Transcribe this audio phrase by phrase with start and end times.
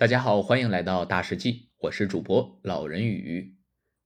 [0.00, 3.54] 大家好，欢迎来到大世纪，我是主播老人与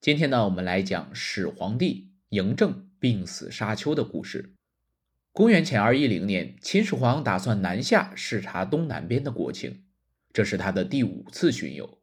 [0.00, 4.56] 今天呢，我们来讲始皇帝嬴政病死沙丘的故事。
[5.30, 9.84] 公元前二一零年，秦始皇打算南下视察东南边的国情，
[10.32, 12.00] 这是他的第五次巡游。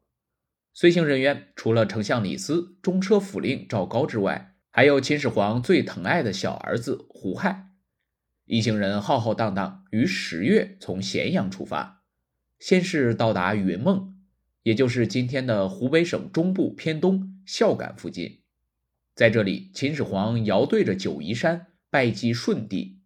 [0.72, 7.68] 随行人员除了丞相李斯、中车府令赵高之外，还有秦始皇最疼爱的小儿子胡亥。
[8.46, 12.01] 一行人浩浩荡荡于十月从咸阳出发。
[12.62, 14.14] 先是到达云梦，
[14.62, 18.42] 也就是今天的湖北省中部偏东孝感附近，
[19.16, 23.00] 在这里，秦始皇遥对着九嶷山拜祭舜帝，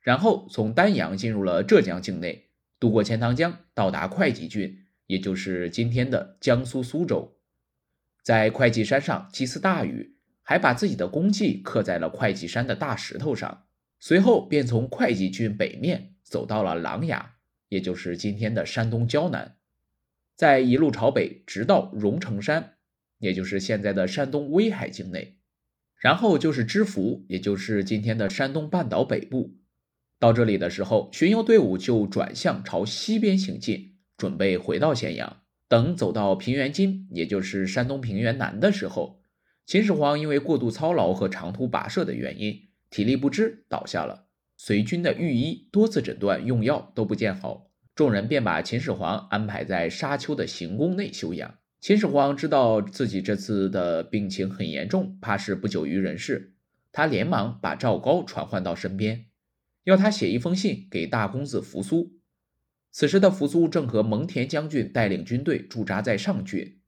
[0.00, 2.48] 然后从丹阳进入了浙江境内，
[2.80, 7.36] 渡过钱塘江，到达会稽郡，也就是今天的江苏苏州，
[8.22, 13.66] 在会稽山上祭祀大禹，还把自己的功绩刻在了会稽山的大石头上，
[14.00, 17.22] 随后便从会稽郡北面走到了琅琊。
[17.68, 19.56] 也就是今天的山东胶南，
[20.34, 22.74] 在一路朝北，直到荣成山，
[23.18, 25.38] 也就是现在的山东威海境内，
[25.96, 29.56] 然后就是知府，也就是今天的山东半岛北部。
[30.18, 35.42] 到这里的时候，巡游队伍就转向朝西边行进，准备回到咸阳。
[35.68, 39.22] 等走到平原津，也就是山东平原南的时候，
[39.66, 44.27] 秦始皇因为过度操劳和长途跋涉的原因，体力不支倒下了。
[44.60, 51.54] 随军的御医多次诊断用药都不见好，众人便把秦始皇安排在沙丘的行宫内休养。
[51.80, 56.54] 秦始皇知道自己这次的病情很严重，怕是不久于人世，
[56.90, 59.26] 他连忙把赵高传唤到身边，
[59.84, 62.18] 要他写一封信给大公子扶苏。
[62.90, 66.80] 此时的扶苏正和蒙恬将军带领军队驻扎在上郡，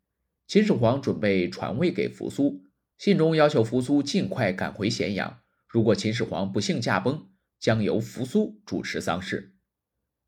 [0.48, 2.64] 秦始皇准备传位给扶苏，
[2.98, 5.38] 信中要求扶苏尽快赶回咸阳。
[5.68, 7.28] 如果秦始皇不幸驾崩，
[7.60, 9.54] 将由扶苏主持丧事。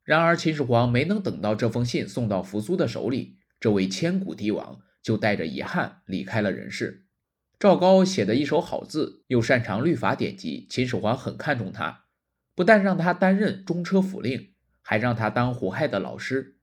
[0.04, 7.06] 然而，秦始皇没能等到这封信送到扶苏的手里，这位千古帝王就带着遗憾离开了人世。
[7.58, 12.06] 赵高写的一手好字，又擅长律法典籍，秦始皇很看重他，
[12.56, 16.58] 不但让他担任中车府令，还让他当胡亥的老师。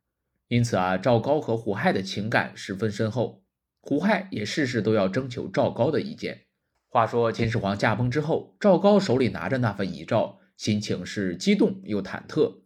[0.49, 3.45] 因此啊，赵高和胡亥的情感十分深厚，
[3.79, 6.47] 胡亥也事事都要征求赵高的意见。
[6.89, 10.41] 话说，秦始皇驾崩之后，赵高手里拿着那份遗诏。
[10.59, 12.63] 心情是激动又忐忑，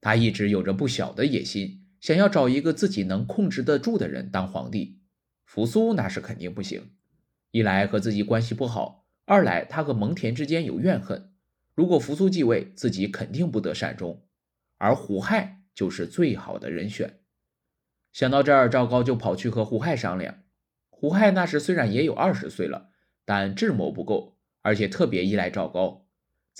[0.00, 4.98] 他一直有着不小的野心，想要找一个自己能控制得住的人当皇帝。
[5.44, 6.90] 扶苏那是肯定不行，
[7.52, 11.32] 一来和自己关系不好，二来他和蒙恬之间有怨恨。
[11.76, 14.24] 如果扶苏继位，自己肯定不得善终，
[14.78, 17.20] 而胡亥就是最好的人选。
[18.12, 20.42] 想到这儿，赵高就跑去和胡亥商量。
[20.88, 22.90] 胡亥那时虽然也有二十岁了，
[23.24, 25.99] 但智谋不够，而且特别依赖赵高。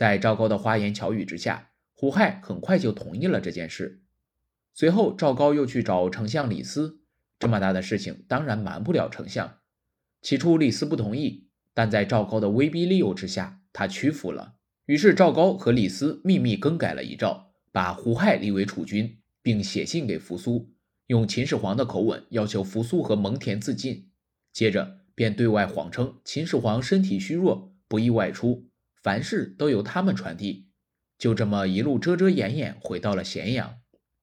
[0.00, 4.00] 在赵高的花言巧语之下，胡亥很快就同意了这件事。
[4.72, 7.02] 随后，赵高又去找丞相李斯，
[7.38, 9.58] 这么大的事情当然瞒不了丞相。
[10.22, 14.54] 起初，李斯不同意，但在赵高的威逼利诱之下，他屈服了。
[14.86, 20.72] 于是，赵高和李斯秘密更改了遗诏，把胡亥立为储君，并写信给扶苏，
[21.08, 24.08] 用秦始皇的口吻要求扶苏和蒙恬自尽。
[24.50, 28.69] 接着，便对外谎称秦始皇身体虚弱，不宜外出。
[29.02, 30.68] 凡事都由他们传递，
[31.18, 33.80] 就这么一路遮遮掩掩回到了咸阳。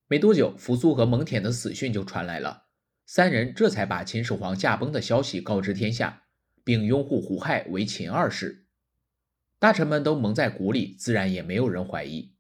[0.08, 2.68] 没多久，扶苏和蒙恬的死讯就传来了，
[3.06, 6.24] 三人这才把秦始皇驾崩的消息告知天下，
[6.64, 8.68] 并拥护胡亥为秦二世。
[9.60, 12.36] 大臣们都蒙在鼓里，自然也没有人怀疑。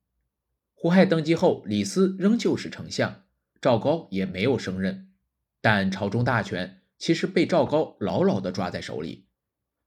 [0.75, 3.24] 胡亥登基后，李斯仍旧是丞相，
[3.59, 5.12] 赵高也没有升任，
[5.59, 9.28] 但朝中大权其实被赵高牢牢地抓在手里。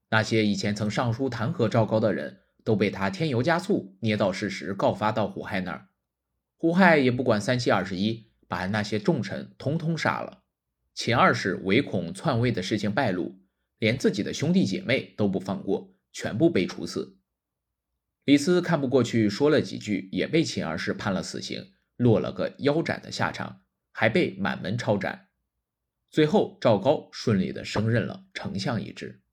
[0.09, 2.40] 那些以前曾上书弹劾赵高的人。
[2.63, 5.89] 都被他添油加醋，捏造事实，告发到胡亥那儿。
[6.57, 10.43] 胡亥也不管三七二十一，把那些重臣通通杀了。
[10.93, 13.39] 秦二世唯恐篡位的事情败露，
[13.79, 17.17] 连自己的兄弟姐妹都不放过，全部被处死。
[18.25, 23.61] 李斯看不过去，说了几句，也被秦二世判了死刑，落了个腰斩的下场，
[23.91, 25.29] 还被满门抄斩。
[26.11, 29.23] 最后，赵高顺利的升任了丞相一职。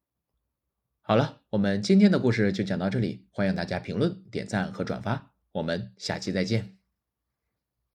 [1.08, 6.77] 好了，我们今天的故事就讲到这里，欢迎大家评论、点赞和转发，我们下期再见。